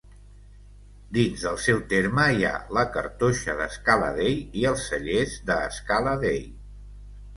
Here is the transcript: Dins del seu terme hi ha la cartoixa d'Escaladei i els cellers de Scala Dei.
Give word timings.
Dins 1.17 1.43
del 1.47 1.59
seu 1.65 1.81
terme 1.91 2.25
hi 2.37 2.47
ha 2.51 2.55
la 2.77 2.85
cartoixa 2.97 3.55
d'Escaladei 3.61 4.41
i 4.63 4.65
els 4.73 4.89
cellers 4.93 5.37
de 5.51 5.59
Scala 5.77 6.17
Dei. 6.25 6.45